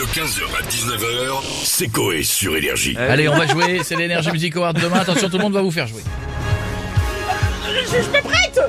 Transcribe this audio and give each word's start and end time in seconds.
De 0.00 0.06
15h 0.06 0.40
à 0.58 0.62
19h, 0.66 1.42
c'est 1.62 1.88
Coé 1.88 2.22
sur 2.22 2.56
Énergie. 2.56 2.96
Allez, 2.96 3.28
on 3.28 3.36
va 3.36 3.46
jouer, 3.46 3.82
c'est 3.84 3.96
l'énergie 3.96 4.30
Music 4.32 4.56
Award 4.56 4.80
demain. 4.80 5.00
Attention, 5.00 5.28
tout 5.28 5.36
le 5.36 5.42
monde 5.42 5.52
va 5.52 5.60
vous 5.60 5.70
faire 5.70 5.86
jouer. 5.86 6.00
Je, 7.66 7.90
je 7.90 8.08
me 8.08 8.22
prête 8.22 8.54
ça- 8.54 8.62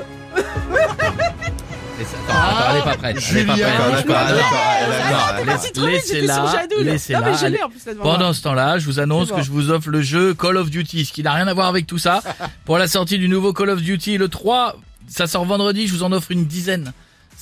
attends, 2.28 2.58
attends, 2.58 2.70
elle 2.70 2.76
est 2.76 2.82
pas 2.84 2.96
prête. 2.98 3.16
Elle 3.30 3.38
est 3.38 3.44
pas 3.46 3.52
prête. 3.54 3.66
D'accord, 3.66 3.86
Laisse- 3.94 4.04
d'accord, 4.04 4.26
d'accord, 4.26 5.44
d'accord. 5.46 5.86
Laissez-la, 5.86 6.66
laissez-la. 6.82 7.20
Non 7.20 7.26
mais 7.30 7.34
je 7.38 7.44
Allez. 7.46 7.56
l'ai 7.56 7.62
en 7.62 7.68
plus 7.70 7.86
là 7.86 7.92
devant 7.94 8.04
moi. 8.04 8.12
Pendant 8.14 8.32
ce 8.34 8.42
temps-là, 8.42 8.78
je 8.78 8.84
vous 8.84 9.00
annonce 9.00 9.28
C'est 9.28 9.32
que 9.32 9.38
bon. 9.38 9.42
je 9.42 9.50
vous 9.52 9.70
offre 9.70 9.88
le 9.88 10.02
jeu 10.02 10.34
Call 10.34 10.58
of 10.58 10.68
Duty, 10.68 11.06
ce 11.06 11.12
qui 11.14 11.22
n'a 11.22 11.32
rien 11.32 11.48
à 11.48 11.54
voir 11.54 11.68
avec 11.68 11.86
tout 11.86 11.98
ça. 11.98 12.22
Pour 12.66 12.76
la 12.76 12.88
sortie 12.88 13.16
du 13.18 13.28
nouveau 13.30 13.54
Call 13.54 13.70
of 13.70 13.80
Duty, 13.80 14.18
le 14.18 14.28
3, 14.28 14.76
ça 15.08 15.26
sort 15.26 15.46
vendredi, 15.46 15.86
je 15.86 15.94
vous 15.94 16.02
en 16.02 16.12
offre 16.12 16.30
une 16.30 16.44
dizaine. 16.44 16.92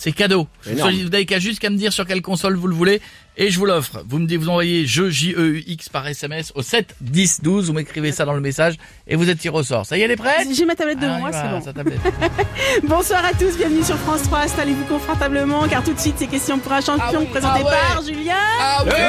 C'est 0.01 0.13
cadeau. 0.13 0.49
Vous 0.65 0.73
Énorme. 0.73 0.95
vous 0.95 1.09
n'avez 1.11 1.27
qu'à 1.27 1.39
juste 1.39 1.59
qu'à 1.59 1.69
me 1.69 1.77
dire 1.77 1.93
sur 1.93 2.07
quelle 2.07 2.23
console 2.23 2.55
vous 2.57 2.69
le 2.69 2.75
voulez 2.75 3.03
et 3.37 3.51
je 3.51 3.59
vous 3.59 3.67
l'offre. 3.67 4.03
Vous 4.09 4.19
me 4.19 4.27
dites, 4.27 4.41
vous 4.41 4.49
envoyez 4.49 4.87
jeu 4.87 5.11
J 5.11 5.35
E 5.37 5.57
U 5.57 5.65
X 5.67 5.91
par 5.91 6.07
SMS 6.07 6.53
au 6.55 6.63
7 6.63 6.97
10 7.03 7.43
12, 7.43 7.67
vous 7.67 7.75
m'écrivez 7.75 8.11
ça 8.11 8.25
dans 8.25 8.33
le 8.33 8.41
message 8.41 8.77
et 9.07 9.15
vous 9.15 9.29
êtes 9.29 9.37
tiré 9.37 9.55
au 9.59 9.63
sort. 9.63 9.85
Ça 9.85 9.99
y 9.99 10.01
est, 10.01 10.05
elle 10.05 10.13
est 10.13 10.17
prête 10.17 10.49
J'ai 10.55 10.65
ma 10.65 10.75
tablette 10.75 11.01
devant 11.01 11.17
Ah, 11.17 11.51
moi, 11.51 11.61
c'est 11.63 11.75
bon. 11.75 11.91
Bonsoir 12.89 13.23
à 13.27 13.35
tous, 13.35 13.59
bienvenue 13.59 13.83
sur 13.83 13.99
France 13.99 14.23
3. 14.23 14.39
Installez-vous 14.39 14.85
confortablement 14.85 15.69
car 15.69 15.85
tout 15.85 15.93
de 15.93 16.01
suite 16.01 16.15
c'est 16.17 16.29
question 16.29 16.59
pour 16.59 16.73
un 16.73 16.81
champion 16.81 17.05
Ah 17.07 17.19
oui, 17.19 17.27
présenté 17.27 17.61
ah 17.63 17.67
ouais. 17.67 17.95
par 17.95 18.03
Julien. 18.03 18.35
Ah 18.59 18.83
oui, 18.87 18.93
ah 18.97 19.03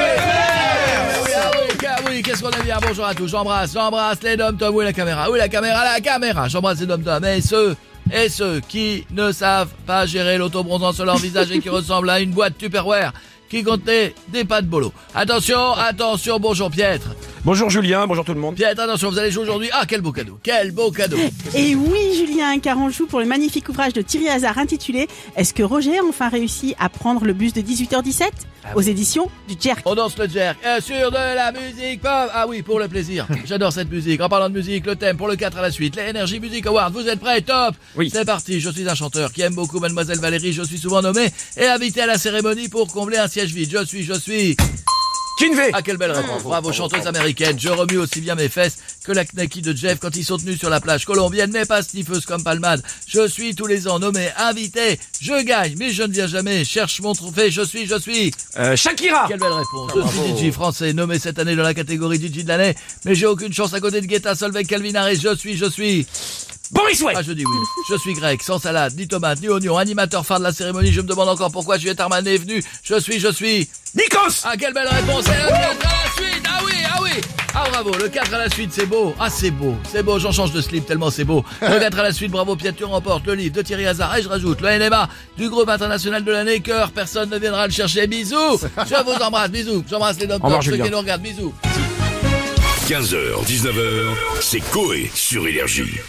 oui, 1.24 1.30
ah 1.34 1.50
oui, 1.54 1.86
ah 1.88 1.96
oui, 2.06 2.22
qu'est-ce 2.22 2.42
qu'on 2.42 2.50
a 2.50 2.62
bien 2.62 2.76
Bonjour 2.86 3.06
à 3.06 3.14
tous, 3.14 3.28
j'embrasse, 3.28 3.72
j'embrasse 3.72 4.22
les 4.22 4.36
dom 4.36 4.58
tom, 4.58 4.74
oui 4.74 4.84
la 4.84 4.92
caméra, 4.92 5.30
oui 5.30 5.38
la 5.38 5.48
caméra, 5.48 5.84
la 5.84 6.00
caméra, 6.00 6.48
j'embrasse 6.48 6.80
les 6.80 6.86
dom 6.86 7.02
tom 7.02 7.24
et 7.24 7.40
ceux 7.40 7.76
et 8.12 8.28
ceux 8.28 8.60
qui 8.60 9.06
ne 9.10 9.32
savent 9.32 9.72
pas 9.86 10.06
gérer 10.06 10.38
l'autobronzant 10.38 10.92
sur 10.92 11.04
leur 11.04 11.16
visage 11.16 11.50
et 11.50 11.60
qui 11.60 11.68
ressemblent 11.70 12.10
à 12.10 12.20
une 12.20 12.32
boîte 12.32 12.58
Tupperware 12.58 13.12
qui 13.52 13.62
contenait 13.62 14.14
des 14.28 14.46
pâtes 14.46 14.64
bolo. 14.64 14.94
Attention, 15.14 15.72
attention, 15.74 16.40
bonjour 16.40 16.70
Pietre. 16.70 17.14
Bonjour 17.44 17.68
Julien, 17.68 18.06
bonjour 18.06 18.24
tout 18.24 18.32
le 18.32 18.40
monde. 18.40 18.54
Pietre, 18.54 18.80
attention, 18.80 19.10
vous 19.10 19.18
allez 19.18 19.30
jouer 19.30 19.42
aujourd'hui. 19.42 19.68
Ah, 19.74 19.82
quel 19.86 20.00
beau 20.00 20.10
cadeau, 20.10 20.38
quel 20.42 20.70
beau 20.70 20.90
cadeau. 20.90 21.18
Et 21.54 21.74
oui 21.74 22.14
Julien, 22.16 22.58
car 22.60 22.78
on 22.78 22.88
joue 22.88 23.06
pour 23.06 23.20
le 23.20 23.26
magnifique 23.26 23.68
ouvrage 23.68 23.92
de 23.92 24.00
Thierry 24.00 24.30
Hazard 24.30 24.56
intitulé 24.56 25.06
Est-ce 25.36 25.52
que 25.52 25.62
Roger 25.62 25.98
a 25.98 26.04
enfin 26.04 26.30
réussi 26.30 26.74
à 26.78 26.88
prendre 26.88 27.26
le 27.26 27.34
bus 27.34 27.52
de 27.52 27.60
18h17 27.60 28.30
aux 28.76 28.80
éditions 28.80 29.28
du 29.48 29.56
Jerk 29.60 29.82
On 29.84 29.96
danse 29.96 30.16
le 30.16 30.28
jerk 30.28 30.56
euh, 30.64 30.80
sur 30.80 31.10
de 31.10 31.16
la 31.16 31.50
musique 31.50 32.00
pop. 32.00 32.30
Ah 32.32 32.46
oui, 32.48 32.62
pour 32.62 32.78
le 32.78 32.86
plaisir. 32.86 33.26
J'adore 33.44 33.72
cette 33.72 33.90
musique. 33.90 34.20
En 34.20 34.28
parlant 34.28 34.48
de 34.48 34.54
musique, 34.54 34.86
le 34.86 34.94
thème 34.94 35.16
pour 35.16 35.26
le 35.26 35.34
4 35.34 35.58
à 35.58 35.62
la 35.62 35.72
suite, 35.72 35.96
les 35.96 36.10
Energy 36.10 36.38
Music 36.38 36.64
Awards. 36.66 36.92
Vous 36.92 37.08
êtes 37.08 37.18
prêts? 37.18 37.40
Top 37.42 37.74
Oui. 37.96 38.08
C'est 38.10 38.24
parti, 38.24 38.60
je 38.60 38.70
suis 38.70 38.88
un 38.88 38.94
chanteur 38.94 39.32
qui 39.32 39.42
aime 39.42 39.54
beaucoup 39.54 39.80
Mademoiselle 39.80 40.20
Valérie. 40.20 40.52
Je 40.52 40.62
suis 40.62 40.78
souvent 40.78 41.02
nommé 41.02 41.28
et 41.56 41.66
invité 41.66 42.02
à 42.02 42.06
la 42.06 42.18
cérémonie 42.18 42.68
pour 42.68 42.86
combler 42.86 43.16
un 43.16 43.26
siège 43.26 43.41
Je 43.48 43.84
suis, 43.84 44.04
je 44.04 44.14
suis... 44.18 44.56
Kinvey 45.38 45.70
Ah, 45.72 45.82
quelle 45.82 45.96
belle 45.96 46.12
réponse. 46.12 46.42
Bravo, 46.42 46.72
chanteuse 46.72 47.06
américaine. 47.06 47.58
Je 47.58 47.70
remue 47.70 47.96
aussi 47.98 48.20
bien 48.20 48.34
mes 48.34 48.48
fesses 48.48 48.76
que 49.02 49.10
la 49.12 49.24
knacky 49.24 49.62
de 49.62 49.74
Jeff 49.74 49.98
quand 49.98 50.14
ils 50.14 50.24
sont 50.24 50.36
tenus 50.36 50.58
sur 50.58 50.70
la 50.70 50.78
plage 50.80 51.04
colombienne, 51.06 51.50
mais 51.52 51.64
pas 51.64 51.82
sniffeuse 51.82 52.26
comme 52.26 52.44
Palmade. 52.44 52.82
Je 53.08 53.26
suis 53.26 53.54
tous 53.54 53.66
les 53.66 53.88
ans 53.88 53.98
nommé 53.98 54.28
invité. 54.36 55.00
Je 55.20 55.42
gagne, 55.42 55.74
mais 55.78 55.90
je 55.90 56.02
ne 56.04 56.12
viens 56.12 56.26
jamais. 56.28 56.64
Cherche 56.64 57.00
mon 57.00 57.14
trophée. 57.14 57.50
Je 57.50 57.62
suis, 57.62 57.86
je 57.86 57.98
suis... 57.98 58.30
euh, 58.58 58.76
Shakira 58.76 59.24
Quelle 59.26 59.40
belle 59.40 59.52
réponse. 59.52 59.90
Je 59.96 60.36
suis 60.36 60.50
DJ 60.50 60.52
français 60.52 60.92
nommé 60.92 61.18
cette 61.18 61.38
année 61.38 61.56
dans 61.56 61.62
la 61.64 61.74
catégorie 61.74 62.18
DJ 62.18 62.44
de 62.44 62.48
l'année, 62.48 62.74
mais 63.04 63.14
j'ai 63.14 63.26
aucune 63.26 63.52
chance 63.52 63.72
à 63.74 63.80
côté 63.80 64.00
de 64.00 64.06
Guetta, 64.06 64.34
Solveig, 64.36 64.64
Calvin 64.66 64.94
Harris. 64.94 65.16
Je 65.20 65.34
suis, 65.34 65.56
je 65.56 65.66
suis. 65.68 66.06
Boris 66.72 67.02
Way 67.02 67.12
Ah, 67.16 67.22
je 67.22 67.32
dis 67.32 67.44
oui. 67.44 67.56
Je 67.90 67.96
suis 67.96 68.14
grec, 68.14 68.42
sans 68.42 68.58
salade, 68.58 68.94
ni 68.96 69.06
tomate, 69.06 69.40
ni 69.42 69.48
oignon, 69.48 69.76
animateur 69.76 70.24
phare 70.24 70.38
de 70.38 70.44
la 70.44 70.52
cérémonie. 70.52 70.90
Je 70.92 71.02
me 71.02 71.06
demande 71.06 71.28
encore 71.28 71.52
pourquoi 71.52 71.76
Juliette 71.76 72.00
Armanet 72.00 72.34
est 72.34 72.38
venu. 72.38 72.64
Je 72.82 72.98
suis, 72.98 73.20
je 73.20 73.30
suis. 73.30 73.68
Nikos 73.94 74.40
Ah, 74.44 74.56
quelle 74.58 74.72
belle 74.72 74.88
réponse. 74.88 75.26
Et 75.26 75.30
le 75.30 75.48
4 75.48 75.52
à 75.60 75.74
la 75.74 76.12
suite. 76.16 76.44
Ah 76.48 76.60
oui, 76.64 76.72
ah 76.90 76.98
oui. 77.02 77.10
Ah 77.54 77.64
bravo, 77.70 77.90
le 77.98 78.08
4 78.08 78.32
à 78.32 78.38
la 78.38 78.48
suite, 78.48 78.70
c'est 78.72 78.86
beau. 78.86 79.14
Ah, 79.20 79.28
c'est 79.28 79.50
beau. 79.50 79.74
C'est 79.92 80.02
beau, 80.02 80.18
j'en 80.18 80.32
change 80.32 80.52
de 80.52 80.62
slip 80.62 80.86
tellement 80.86 81.10
c'est 81.10 81.24
beau. 81.24 81.44
Le 81.60 81.78
4 81.78 81.98
à 81.98 82.02
la 82.04 82.12
suite, 82.12 82.30
bravo, 82.32 82.56
Pierre, 82.56 82.74
tu 82.74 82.84
remportes 82.84 83.26
le 83.26 83.34
livre 83.34 83.54
de 83.54 83.60
Thierry 83.60 83.86
Hazard. 83.86 84.16
Et 84.16 84.22
je 84.22 84.28
rajoute 84.30 84.62
le 84.62 84.78
NMA 84.78 85.08
du 85.36 85.50
groupe 85.50 85.68
international 85.68 86.24
de 86.24 86.32
l'année. 86.32 86.60
Cœur, 86.60 86.90
personne 86.92 87.28
ne 87.28 87.38
viendra 87.38 87.66
le 87.66 87.72
chercher. 87.72 88.06
Bisous. 88.06 88.58
Je 88.88 89.04
vous 89.04 89.22
embrasse, 89.22 89.50
bisous. 89.50 89.84
J'embrasse 89.90 90.18
les 90.18 90.26
docteurs, 90.26 90.62
ceux 90.62 90.78
qui 90.78 90.90
nous 90.90 90.98
regardent. 90.98 91.20
Bisous. 91.22 91.52
15h, 92.88 93.44
19h, 93.46 94.06
c'est 94.40 94.60
Coé 94.70 95.10
sur 95.14 95.46
Énergie. 95.46 96.00